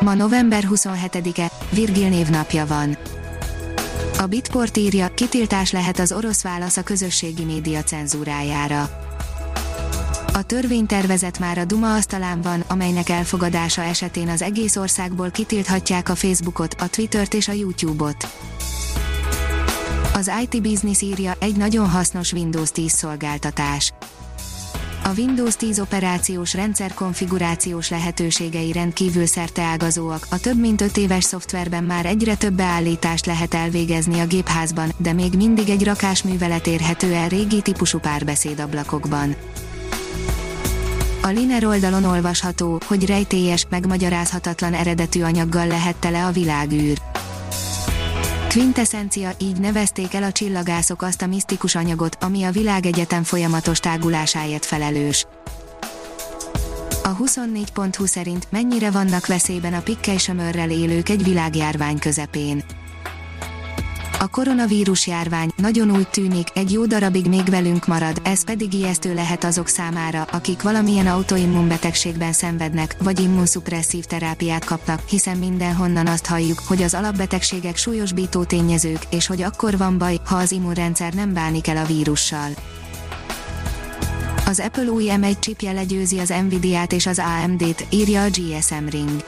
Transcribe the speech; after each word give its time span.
Ma 0.00 0.14
november 0.14 0.64
27-e, 0.70 1.50
Virgil 1.70 2.08
névnapja 2.08 2.66
van. 2.66 2.96
A 4.18 4.26
Bitport 4.26 4.76
írja, 4.76 5.08
kitiltás 5.14 5.70
lehet 5.70 5.98
az 5.98 6.12
orosz 6.12 6.42
válasz 6.42 6.76
a 6.76 6.82
közösségi 6.82 7.44
média 7.44 7.82
cenzúrájára. 7.82 8.90
A 10.32 10.42
törvénytervezet 10.42 11.38
már 11.38 11.58
a 11.58 11.64
Duma 11.64 11.94
asztalán 11.94 12.40
van, 12.40 12.64
amelynek 12.66 13.08
elfogadása 13.08 13.82
esetén 13.82 14.28
az 14.28 14.42
egész 14.42 14.76
országból 14.76 15.30
kitilthatják 15.30 16.08
a 16.08 16.14
Facebookot, 16.14 16.74
a 16.74 16.88
Twittert 16.88 17.34
és 17.34 17.48
a 17.48 17.52
YouTube-ot. 17.52 18.28
Az 20.14 20.30
IT 20.42 20.62
Business 20.62 21.00
írja, 21.00 21.32
egy 21.38 21.56
nagyon 21.56 21.90
hasznos 21.90 22.32
Windows 22.32 22.70
10 22.70 22.92
szolgáltatás 22.92 23.92
a 25.06 25.12
Windows 25.16 25.56
10 25.56 25.80
operációs 25.80 26.54
rendszer 26.54 26.94
konfigurációs 26.94 27.90
lehetőségei 27.90 28.72
rendkívül 28.72 29.26
szerteágazóak, 29.26 30.26
a 30.30 30.40
több 30.40 30.58
mint 30.58 30.80
5 30.80 30.96
éves 30.96 31.24
szoftverben 31.24 31.84
már 31.84 32.06
egyre 32.06 32.36
több 32.36 32.52
beállítást 32.52 33.26
lehet 33.26 33.54
elvégezni 33.54 34.20
a 34.20 34.26
gépházban, 34.26 34.92
de 34.96 35.12
még 35.12 35.34
mindig 35.34 35.68
egy 35.68 35.84
rakásművelet 35.84 36.66
érhető 36.66 37.12
el 37.12 37.28
régi 37.28 37.62
típusú 37.62 37.98
párbeszédablakokban. 37.98 39.36
A 41.22 41.28
Liner 41.28 41.64
oldalon 41.64 42.04
olvasható, 42.04 42.80
hogy 42.86 43.06
rejtélyes, 43.06 43.66
megmagyarázhatatlan 43.70 44.74
eredetű 44.74 45.22
anyaggal 45.22 45.66
lehet 45.66 45.96
tele 45.96 46.24
a 46.24 46.30
világűr 46.30 46.98
Quintessencia, 48.56 49.30
így 49.38 49.60
nevezték 49.60 50.14
el 50.14 50.22
a 50.22 50.32
csillagászok 50.32 51.02
azt 51.02 51.22
a 51.22 51.26
misztikus 51.26 51.74
anyagot, 51.74 52.16
ami 52.20 52.42
a 52.42 52.50
világegyetem 52.50 53.22
folyamatos 53.22 53.78
tágulásáért 53.78 54.64
felelős. 54.64 55.26
A 57.02 57.16
24.20 57.16 58.06
szerint 58.06 58.46
mennyire 58.50 58.90
vannak 58.90 59.26
veszélyben 59.26 59.74
a 59.74 59.80
pikkely 59.80 60.16
élők 60.70 61.08
egy 61.08 61.24
világjárvány 61.24 61.98
közepén. 61.98 62.64
A 64.18 64.28
koronavírus 64.28 65.06
járvány 65.06 65.50
nagyon 65.56 65.90
úgy 65.90 66.08
tűnik, 66.08 66.48
egy 66.54 66.72
jó 66.72 66.86
darabig 66.86 67.26
még 67.28 67.44
velünk 67.44 67.86
marad, 67.86 68.20
ez 68.24 68.44
pedig 68.44 68.72
ijesztő 68.74 69.14
lehet 69.14 69.44
azok 69.44 69.68
számára, 69.68 70.22
akik 70.22 70.62
valamilyen 70.62 71.06
autoimmunbetegségben 71.06 72.32
szenvednek, 72.32 72.96
vagy 72.98 73.20
immunszupresszív 73.20 74.04
terápiát 74.04 74.64
kapnak, 74.64 75.08
hiszen 75.08 75.36
mindenhonnan 75.36 76.06
azt 76.06 76.26
halljuk, 76.26 76.58
hogy 76.66 76.82
az 76.82 76.94
alapbetegségek 76.94 77.76
súlyosbító 77.76 78.44
tényezők, 78.44 79.02
és 79.10 79.26
hogy 79.26 79.42
akkor 79.42 79.76
van 79.76 79.98
baj, 79.98 80.20
ha 80.26 80.36
az 80.36 80.52
immunrendszer 80.52 81.12
nem 81.12 81.32
bánik 81.32 81.68
el 81.68 81.76
a 81.76 81.84
vírussal. 81.84 82.50
Az 84.46 84.60
Apple 84.60 84.90
új 84.90 85.04
M1 85.08 85.38
chipje 85.38 85.72
legyőzi 85.72 86.18
az 86.18 86.34
Nvidia-t 86.44 86.92
és 86.92 87.06
az 87.06 87.18
AMD-t, 87.18 87.86
írja 87.90 88.22
a 88.22 88.28
GSM 88.28 88.86
Ring. 88.90 89.24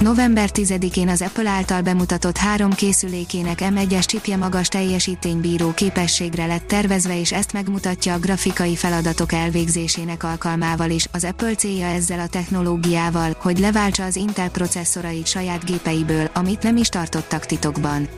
November 0.00 0.50
10-én 0.52 1.08
az 1.08 1.22
Apple 1.22 1.50
által 1.50 1.82
bemutatott 1.82 2.36
három 2.36 2.70
készülékének 2.72 3.58
M1-es 3.60 4.04
csipje 4.04 4.36
magas 4.36 4.68
teljesítménybíró 4.68 5.72
képességre 5.74 6.46
lett 6.46 6.66
tervezve 6.66 7.20
és 7.20 7.32
ezt 7.32 7.52
megmutatja 7.52 8.14
a 8.14 8.18
grafikai 8.18 8.76
feladatok 8.76 9.32
elvégzésének 9.32 10.22
alkalmával 10.22 10.90
is. 10.90 11.08
Az 11.12 11.24
Apple 11.24 11.54
célja 11.54 11.86
ezzel 11.86 12.20
a 12.20 12.26
technológiával, 12.26 13.36
hogy 13.38 13.58
leváltsa 13.58 14.04
az 14.04 14.16
Intel 14.16 14.50
processzorait 14.50 15.26
saját 15.26 15.64
gépeiből, 15.64 16.30
amit 16.34 16.62
nem 16.62 16.76
is 16.76 16.88
tartottak 16.88 17.46
titokban. 17.46 18.08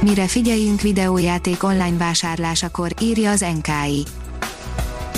Mire 0.00 0.26
figyeljünk 0.26 0.80
videójáték 0.80 1.62
online 1.62 1.96
vásárlásakor, 1.96 2.92
írja 3.00 3.30
az 3.30 3.40
NKI. 3.40 4.17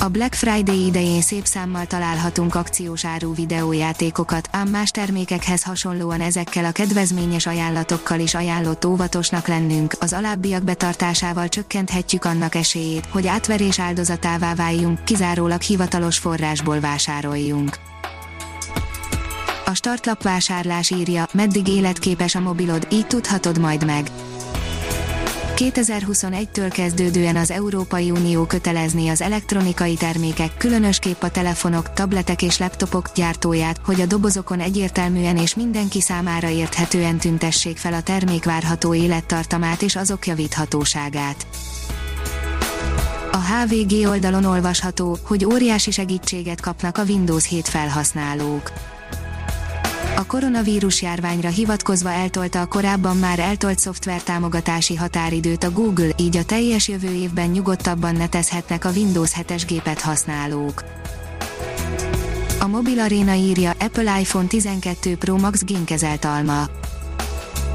A 0.02 0.08
Black 0.08 0.34
Friday 0.34 0.86
idején 0.86 1.20
szép 1.20 1.44
számmal 1.44 1.86
találhatunk 1.86 2.54
akciós 2.54 3.04
áru 3.04 3.34
videójátékokat, 3.34 4.48
ám 4.52 4.68
más 4.68 4.90
termékekhez 4.90 5.62
hasonlóan 5.62 6.20
ezekkel 6.20 6.64
a 6.64 6.70
kedvezményes 6.70 7.46
ajánlatokkal 7.46 8.20
is 8.20 8.34
ajánlott 8.34 8.84
óvatosnak 8.84 9.46
lennünk, 9.46 9.94
az 10.00 10.12
alábbiak 10.12 10.62
betartásával 10.62 11.48
csökkenthetjük 11.48 12.24
annak 12.24 12.54
esélyét, 12.54 13.06
hogy 13.06 13.26
átverés 13.26 13.78
áldozatává 13.80 14.54
váljunk, 14.54 15.04
kizárólag 15.04 15.60
hivatalos 15.60 16.18
forrásból 16.18 16.80
vásároljunk. 16.80 17.76
A 19.64 19.74
startlap 19.74 20.22
vásárlás 20.22 20.90
írja, 20.90 21.26
meddig 21.32 21.68
életképes 21.68 22.34
a 22.34 22.40
mobilod, 22.40 22.86
így 22.90 23.06
tudhatod 23.06 23.58
majd 23.58 23.84
meg. 23.86 24.10
2021-től 25.60 26.70
kezdődően 26.72 27.36
az 27.36 27.50
Európai 27.50 28.10
Unió 28.10 28.44
kötelezné 28.44 29.08
az 29.08 29.20
elektronikai 29.20 29.94
termékek, 29.94 30.56
különösképp 30.56 31.22
a 31.22 31.30
telefonok, 31.30 31.92
tabletek 31.92 32.42
és 32.42 32.58
laptopok 32.58 33.10
gyártóját, 33.14 33.80
hogy 33.84 34.00
a 34.00 34.06
dobozokon 34.06 34.60
egyértelműen 34.60 35.36
és 35.36 35.54
mindenki 35.54 36.00
számára 36.00 36.48
érthetően 36.48 37.18
tüntessék 37.18 37.76
fel 37.76 37.92
a 37.92 38.02
termék 38.02 38.44
várható 38.44 38.94
élettartamát 38.94 39.82
és 39.82 39.96
azok 39.96 40.26
javíthatóságát. 40.26 41.46
A 43.32 43.38
HVG 43.38 44.08
oldalon 44.08 44.44
olvasható, 44.44 45.18
hogy 45.22 45.44
óriási 45.44 45.90
segítséget 45.90 46.60
kapnak 46.60 46.98
a 46.98 47.02
Windows 47.02 47.48
7 47.48 47.68
felhasználók 47.68 48.72
a 50.20 50.26
koronavírus 50.26 51.02
járványra 51.02 51.48
hivatkozva 51.48 52.10
eltolta 52.10 52.60
a 52.60 52.66
korábban 52.66 53.16
már 53.16 53.38
eltolt 53.38 53.78
szoftver 53.78 54.22
támogatási 54.22 54.94
határidőt 54.94 55.64
a 55.64 55.70
Google, 55.70 56.10
így 56.16 56.36
a 56.36 56.44
teljes 56.44 56.88
jövő 56.88 57.12
évben 57.12 57.48
nyugodtabban 57.48 58.14
netezhetnek 58.14 58.84
a 58.84 58.90
Windows 58.90 59.30
7-es 59.40 59.62
gépet 59.66 60.00
használók. 60.00 60.84
A 62.58 62.66
Mobil 62.66 63.00
Arena 63.00 63.34
írja 63.34 63.70
Apple 63.78 64.20
iPhone 64.20 64.46
12 64.46 65.16
Pro 65.16 65.36
Max 65.36 65.64
génkezelt 65.64 66.24
alma. 66.24 66.62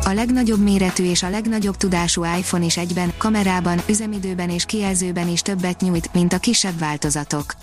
A 0.03 0.11
legnagyobb 0.13 0.63
méretű 0.63 1.03
és 1.03 1.23
a 1.23 1.29
legnagyobb 1.29 1.77
tudású 1.77 2.23
iPhone 2.37 2.65
is 2.65 2.77
egyben, 2.77 3.13
kamerában, 3.17 3.81
üzemidőben 3.89 4.49
és 4.49 4.65
kijelzőben 4.65 5.27
is 5.27 5.41
többet 5.41 5.81
nyújt, 5.81 6.13
mint 6.13 6.33
a 6.33 6.37
kisebb 6.37 6.79
változatok. 6.79 7.53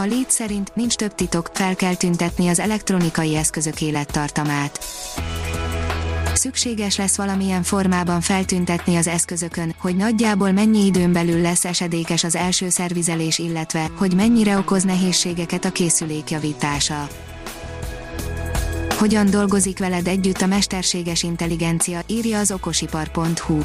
A 0.00 0.06
Lead 0.06 0.30
szerint 0.30 0.74
nincs 0.74 0.94
több 0.94 1.14
titok, 1.14 1.50
fel 1.52 1.76
kell 1.76 1.94
tüntetni 1.94 2.48
az 2.48 2.58
elektronikai 2.58 3.36
eszközök 3.36 3.80
élettartamát. 3.80 4.84
Szükséges 6.34 6.96
lesz 6.96 7.16
valamilyen 7.16 7.62
formában 7.62 8.20
feltüntetni 8.20 8.96
az 8.96 9.06
eszközökön, 9.06 9.74
hogy 9.78 9.96
nagyjából 9.96 10.52
mennyi 10.52 10.84
időn 10.84 11.12
belül 11.12 11.40
lesz 11.40 11.64
esedékes 11.64 12.24
az 12.24 12.36
első 12.36 12.68
szervizelés 12.68 13.38
illetve, 13.38 13.90
hogy 13.96 14.14
mennyire 14.14 14.58
okoz 14.58 14.82
nehézségeket 14.82 15.64
a 15.64 15.72
készülék 15.72 16.30
javítása. 16.30 17.08
Hogyan 18.98 19.30
dolgozik 19.30 19.78
veled 19.78 20.06
együtt 20.06 20.40
a 20.40 20.46
mesterséges 20.46 21.22
intelligencia, 21.22 22.00
írja 22.06 22.38
az 22.38 22.52
okosipar.hu 22.52 23.60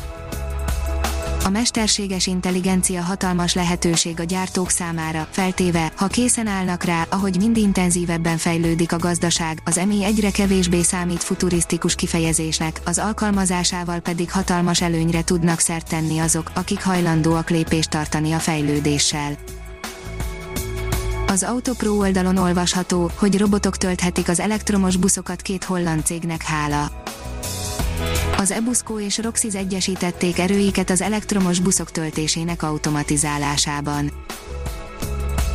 a 1.46 1.50
mesterséges 1.50 2.28
intelligencia 2.28 3.02
hatalmas 3.02 3.54
lehetőség 3.54 4.20
a 4.20 4.24
gyártók 4.24 4.70
számára, 4.70 5.28
feltéve, 5.32 5.92
ha 5.96 6.08
készen 6.08 6.48
állnak 6.48 6.84
rá, 6.84 7.06
ahogy 7.10 7.38
mind 7.38 7.58
intenzívebben 7.58 8.38
fejlődik 8.38 8.92
a 8.92 8.98
gazdaság, 8.98 9.62
az 9.66 9.78
EMI 9.78 10.04
egyre 10.04 10.32
kevésbé 10.32 10.82
számít 10.82 11.24
futurisztikus 11.24 11.96
kifejezésnek, 11.96 12.82
az 12.86 12.98
alkalmazásával 12.98 14.00
pedig 14.00 14.32
hatalmas 14.32 14.82
előnyre 14.82 15.24
tudnak 15.24 15.60
szert 15.60 15.90
tenni 15.90 16.20
azok, 16.20 16.52
akik 16.54 16.84
hajlandóak 16.84 17.50
lépést 17.50 17.90
tartani 17.90 18.32
a 18.32 18.40
fejlődéssel. 18.40 19.38
Az 21.28 21.44
Autopro 21.44 21.92
oldalon 21.92 22.38
olvasható, 22.38 23.12
hogy 23.16 23.38
robotok 23.38 23.78
tölthetik 23.78 24.30
az 24.30 24.40
elektromos 24.40 24.96
buszokat 24.96 25.42
két 25.42 25.64
holland 25.64 26.06
cégnek 26.06 26.42
hála. 26.42 27.04
Az 28.38 28.52
Ebusco 28.52 29.00
és 29.00 29.18
Roxys 29.18 29.54
egyesítették 29.54 30.40
erőiket 30.40 30.90
az 30.90 31.02
elektromos 31.02 31.60
buszok 31.60 31.92
töltésének 31.92 32.64
automatizálásában. 32.64 34.12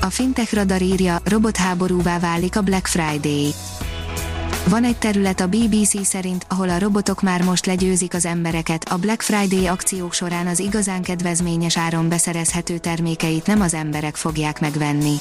A 0.01 0.11
Fintech 0.11 0.55
Radar 0.55 0.83
írja, 0.83 1.21
robotháborúvá 1.25 2.19
válik 2.19 2.57
a 2.57 2.61
Black 2.61 2.87
Friday. 2.87 3.53
Van 4.69 4.85
egy 4.85 4.97
terület 4.97 5.41
a 5.41 5.47
BBC 5.47 6.07
szerint, 6.07 6.47
ahol 6.49 6.69
a 6.69 6.79
robotok 6.79 7.23
már 7.23 7.43
most 7.43 7.67
legyőzik 7.67 8.15
az 8.15 8.25
embereket, 8.25 8.85
a 8.85 8.97
Black 8.97 9.23
Friday 9.23 9.67
akciók 9.67 10.13
során 10.13 10.47
az 10.47 10.59
igazán 10.59 11.03
kedvezményes 11.03 11.77
áron 11.77 12.09
beszerezhető 12.09 12.79
termékeit 12.79 13.47
nem 13.47 13.61
az 13.61 13.75
emberek 13.75 14.17
fogják 14.17 14.61
megvenni. 14.61 15.15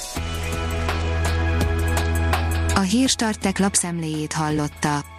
A 2.76 2.80
Hírstartek 2.80 3.60
lapszemléjét 3.60 4.34
hallotta. 4.34 5.19